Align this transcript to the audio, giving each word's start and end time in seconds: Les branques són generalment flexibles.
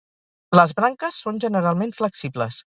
Les 0.59 0.73
branques 0.79 1.21
són 1.27 1.39
generalment 1.45 1.95
flexibles. 2.01 2.63